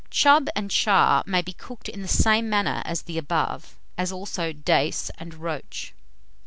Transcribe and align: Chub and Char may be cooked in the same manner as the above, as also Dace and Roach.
Chub 0.09 0.47
and 0.55 0.71
Char 0.71 1.21
may 1.27 1.43
be 1.43 1.53
cooked 1.53 1.87
in 1.87 2.01
the 2.01 2.07
same 2.07 2.49
manner 2.49 2.81
as 2.85 3.03
the 3.03 3.19
above, 3.19 3.77
as 3.99 4.11
also 4.11 4.51
Dace 4.51 5.11
and 5.19 5.35
Roach. 5.35 5.93